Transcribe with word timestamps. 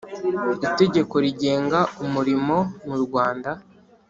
Itegeko 0.73 1.15
rigenga 1.25 1.79
umurimo 2.05 2.57
mu 2.87 2.95
Rwanda 3.03 3.51